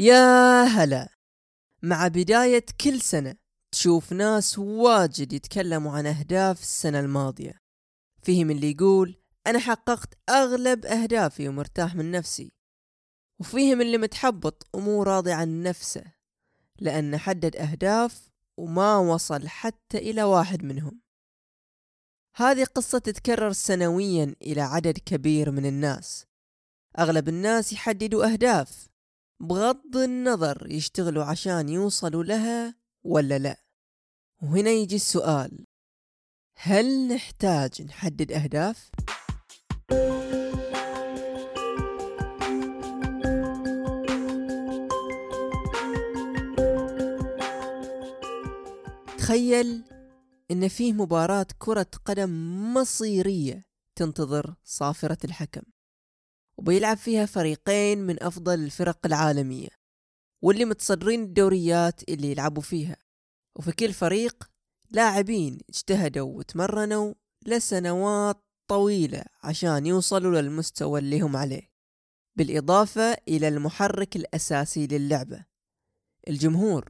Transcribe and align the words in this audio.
يا 0.00 0.62
هلا. 0.62 1.08
مع 1.82 2.08
بداية 2.08 2.66
كل 2.80 3.00
سنة 3.00 3.36
تشوف 3.72 4.12
ناس 4.12 4.58
واجد 4.58 5.32
يتكلموا 5.32 5.92
عن 5.92 6.06
أهداف 6.06 6.60
السنة 6.60 7.00
الماضية. 7.00 7.58
فيهم 8.22 8.50
اللي 8.50 8.70
يقول 8.70 9.22
أنا 9.46 9.58
حققت 9.58 10.18
أغلب 10.30 10.86
أهدافي 10.86 11.48
ومرتاح 11.48 11.94
من 11.94 12.10
نفسي. 12.10 12.52
وفيهم 13.40 13.80
اللي 13.80 13.98
متحبط 13.98 14.66
ومو 14.74 15.02
راضي 15.02 15.32
عن 15.32 15.62
نفسه 15.62 16.04
لأنه 16.80 17.18
حدد 17.18 17.56
أهداف 17.56 18.30
وما 18.56 18.96
وصل 18.96 19.48
حتى 19.48 19.98
إلى 19.98 20.22
واحد 20.22 20.64
منهم. 20.64 21.00
هذه 22.36 22.64
قصة 22.64 22.98
تتكرر 22.98 23.52
سنويا 23.52 24.34
إلى 24.42 24.60
عدد 24.60 24.98
كبير 24.98 25.50
من 25.50 25.66
الناس. 25.66 26.26
أغلب 26.98 27.28
الناس 27.28 27.72
يحددوا 27.72 28.32
أهداف 28.32 28.88
بغض 29.40 29.96
النظر 29.96 30.66
يشتغلوا 30.70 31.24
عشان 31.24 31.68
يوصلوا 31.68 32.24
لها 32.24 32.74
ولا 33.04 33.38
لا؟ 33.38 33.56
وهنا 34.42 34.70
يجي 34.70 34.96
السؤال. 34.96 35.66
هل 36.56 37.08
نحتاج 37.08 37.82
نحدد 37.82 38.32
أهداف؟ 38.32 38.90
تخيل 49.18 49.84
إن 50.50 50.68
فيه 50.68 50.92
مباراة 50.92 51.46
كرة 51.58 51.90
قدم 52.04 52.30
مصيرية 52.74 53.66
تنتظر 53.96 54.54
صافرة 54.64 55.18
الحكم. 55.24 55.62
وبيلعب 56.58 56.96
فيها 56.96 57.26
فريقين 57.26 57.98
من 57.98 58.22
أفضل 58.22 58.54
الفرق 58.54 58.98
العالمية 59.06 59.68
واللي 60.42 60.64
متصدرين 60.64 61.22
الدوريات 61.22 62.08
اللي 62.08 62.30
يلعبوا 62.30 62.62
فيها. 62.62 62.96
وفي 63.56 63.72
كل 63.72 63.92
فريق 63.92 64.50
لاعبين 64.90 65.58
اجتهدوا 65.68 66.38
وتمرنوا 66.38 67.14
لسنوات 67.46 68.44
طويلة 68.68 69.24
عشان 69.42 69.86
يوصلوا 69.86 70.40
للمستوى 70.40 71.00
اللي 71.00 71.20
هم 71.20 71.36
عليه 71.36 71.70
بالإضافة 72.36 73.16
إلى 73.28 73.48
المحرك 73.48 74.16
الأساسي 74.16 74.86
للعبة 74.86 75.44
الجمهور. 76.28 76.88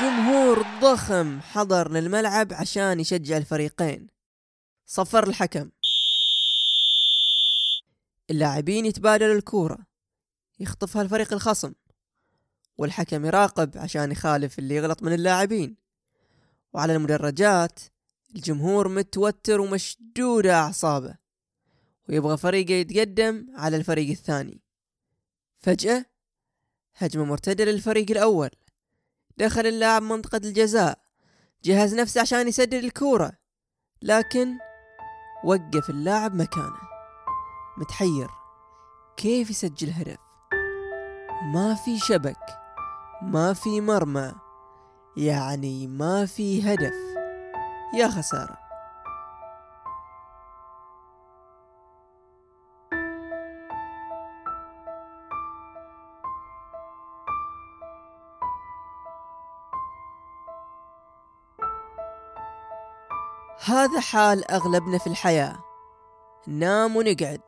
جمهور 0.00 0.66
ضخم 0.80 1.40
حضر 1.40 1.90
للملعب 1.90 2.52
عشان 2.52 3.00
يشجع 3.00 3.36
الفريقين. 3.36 4.11
صفر 4.86 5.28
الحكم. 5.28 5.70
اللاعبين 8.30 8.86
يتبادلوا 8.86 9.34
الكورة. 9.34 9.78
يخطفها 10.60 11.02
الفريق 11.02 11.32
الخصم. 11.32 11.72
والحكم 12.78 13.24
يراقب 13.24 13.78
عشان 13.78 14.12
يخالف 14.12 14.58
اللي 14.58 14.74
يغلط 14.74 15.02
من 15.02 15.12
اللاعبين. 15.12 15.76
وعلى 16.72 16.96
المدرجات 16.96 17.80
الجمهور 18.36 18.88
متوتر 18.88 19.60
ومشدود 19.60 20.46
أعصابه. 20.46 21.18
ويبغى 22.08 22.36
فريقه 22.36 22.72
يتقدم 22.72 23.46
على 23.54 23.76
الفريق 23.76 24.10
الثاني. 24.10 24.60
فجأة 25.58 26.06
هجمة 26.94 27.24
مرتدة 27.24 27.64
للفريق 27.64 28.10
الأول. 28.10 28.50
دخل 29.36 29.66
اللاعب 29.66 30.02
منطقة 30.02 30.36
الجزاء. 30.36 30.98
جهز 31.64 31.94
نفسه 31.94 32.20
عشان 32.20 32.48
يسدد 32.48 32.74
الكورة. 32.74 33.32
لكن 34.02 34.58
وقف 35.44 35.90
اللاعب 35.90 36.34
مكانه. 36.34 36.80
متحير. 37.78 38.30
كيف 39.16 39.50
يسجل 39.50 39.90
هدف؟ 39.90 40.18
ما 41.54 41.74
في 41.74 41.98
شبك. 41.98 42.58
ما 43.22 43.52
في 43.52 43.80
مرمى. 43.80 44.32
يعني 45.16 45.86
ما 45.86 46.26
في 46.26 46.74
هدف. 46.74 46.94
يا 47.94 48.08
خسارة. 48.08 48.61
هذا 63.64 64.00
حال 64.00 64.50
أغلبنا 64.50 64.98
في 64.98 65.06
الحياة. 65.06 65.64
ننام 66.48 66.96
ونقعد 66.96 67.40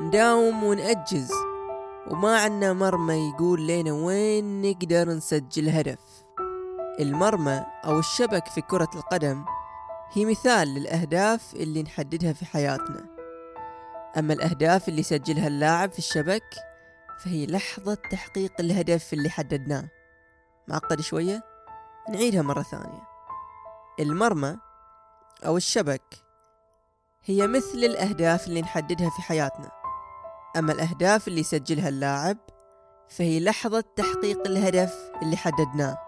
نداوم 0.00 0.64
ونأجز 0.64 1.32
وما 2.10 2.40
عنا 2.40 2.72
مرمى 2.72 3.14
يقول 3.14 3.66
لنا 3.66 3.92
وين 3.92 4.62
نقدر 4.62 5.08
نسجل 5.08 5.68
هدف. 5.68 6.24
المرمى 7.00 7.64
أو 7.84 7.98
الشبك 7.98 8.46
في 8.46 8.60
كرة 8.60 8.90
القدم 8.94 9.44
هي 10.12 10.24
مثال 10.24 10.68
للأهداف 10.68 11.54
اللي 11.54 11.82
نحددها 11.82 12.32
في 12.32 12.44
حياتنا. 12.44 13.06
أما 14.18 14.32
الأهداف 14.32 14.88
اللي 14.88 15.00
يسجلها 15.00 15.46
اللاعب 15.46 15.92
في 15.92 15.98
الشبك 15.98 16.54
فهي 17.24 17.46
لحظة 17.46 17.94
تحقيق 17.94 18.52
الهدف 18.60 19.12
اللي 19.12 19.30
حددناه. 19.30 19.88
معقد 20.68 21.00
شوية؟ 21.00 21.42
نعيدها 22.08 22.42
مرة 22.42 22.62
ثانية. 22.62 23.02
المرمى 24.00 24.56
أو 25.46 25.56
الشبك. 25.56 26.02
هي 27.24 27.46
مثل 27.46 27.78
الأهداف 27.78 28.46
اللي 28.46 28.62
نحددها 28.62 29.10
في 29.10 29.22
حياتنا. 29.22 29.70
أما 30.56 30.72
الأهداف 30.72 31.28
اللي 31.28 31.40
يسجلها 31.40 31.88
اللاعب 31.88 32.38
فهي 33.08 33.40
لحظة 33.40 33.84
تحقيق 33.96 34.46
الهدف 34.46 35.10
اللي 35.22 35.36
حددناه. 35.36 35.98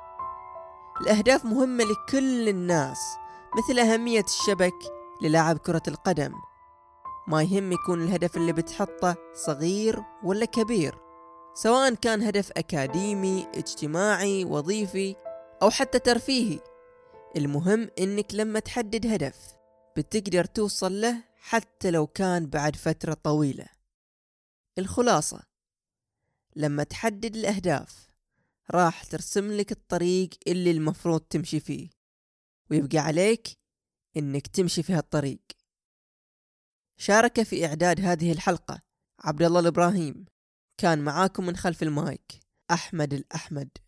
الأهداف 1.01 1.45
مهمة 1.45 1.85
لكل 1.85 2.49
الناس 2.49 2.99
مثل 3.59 3.79
أهمية 3.79 4.25
الشبك 4.25 4.75
للاعب 5.23 5.59
كرة 5.59 5.83
القدم. 5.89 6.33
ما 7.29 7.43
يهم 7.43 7.73
يكون 7.73 8.03
الهدف 8.03 8.37
اللي 8.37 8.53
بتحطه 8.53 9.17
صغير 9.35 10.03
ولا 10.25 10.45
كبير 10.45 10.99
سواء 11.55 11.95
كان 11.95 12.23
هدف 12.23 12.51
أكاديمي 12.57 13.47
اجتماعي 13.55 14.45
وظيفي 14.45 15.17
أو 15.63 15.71
حتى 15.71 15.99
ترفيهي. 15.99 16.59
المهم 17.37 17.91
إنك 17.99 18.35
لما 18.35 18.61
تحدد 18.61 19.07
هدف 19.07 19.57
بتقدر 19.97 20.45
توصل 20.45 21.01
له 21.01 21.25
حتى 21.37 21.91
لو 21.91 22.07
كان 22.07 22.47
بعد 22.47 22.77
فترة 22.77 23.15
طويلة. 23.15 23.67
الخلاصة 24.79 25.43
لما 26.57 26.85
تحدد 26.85 27.37
الأهداف 27.37 28.07
راح 28.71 29.05
ترسم 29.05 29.53
لك 29.53 29.73
الطريق 29.73 30.31
اللي 30.47 30.71
المفروض 30.71 31.21
تمشي 31.21 31.61
فيه 31.61 31.89
ويبقى 32.71 32.99
عليك 32.99 33.49
إنك 34.17 34.47
تمشي 34.47 34.83
في 34.83 34.93
هالطريق. 34.93 35.43
شارك 36.97 37.43
في 37.43 37.67
إعداد 37.67 38.01
هذه 38.01 38.33
الحلقة 38.33 38.81
عبد 39.21 39.43
الله 39.43 39.61
الإبراهيم 39.61 40.25
كان 40.79 40.99
معاكم 40.99 41.47
من 41.47 41.57
خلف 41.57 41.83
المايك 41.83 42.41
أحمد 42.71 43.15
الأحمد. 43.15 43.84